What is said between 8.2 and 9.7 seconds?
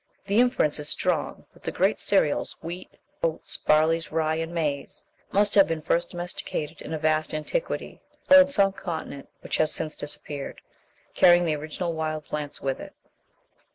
or in some continent which